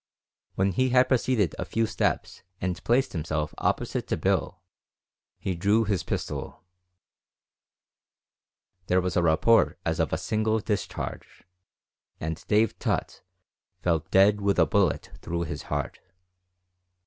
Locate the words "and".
2.59-2.83, 12.19-12.43